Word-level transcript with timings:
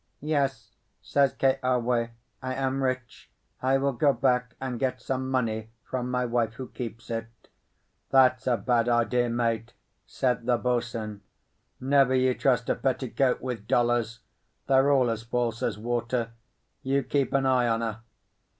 "Yes," 0.23 0.71
says 1.03 1.33
Keawe, 1.33 2.09
"I 2.41 2.55
am 2.55 2.81
rich; 2.81 3.29
I 3.61 3.77
will 3.77 3.93
go 3.93 4.11
back 4.11 4.55
and 4.59 4.79
get 4.79 4.99
some 4.99 5.29
money 5.29 5.69
from 5.83 6.09
my 6.09 6.25
wife, 6.25 6.53
who 6.53 6.69
keeps 6.69 7.11
it." 7.11 7.27
"That's 8.09 8.47
a 8.47 8.57
bad 8.57 8.89
idea, 8.89 9.29
mate," 9.29 9.73
said 10.07 10.47
the 10.47 10.57
boatswain. 10.57 11.21
"Never 11.79 12.15
you 12.15 12.33
trust 12.33 12.67
a 12.67 12.73
petticoat 12.73 13.41
with 13.41 13.67
dollars. 13.67 14.21
They're 14.65 14.91
all 14.91 15.11
as 15.11 15.21
false 15.21 15.61
as 15.61 15.77
water; 15.77 16.31
you 16.81 17.03
keep 17.03 17.31
an 17.33 17.45
eye 17.45 17.67
on 17.67 17.81
her." 17.81 18.01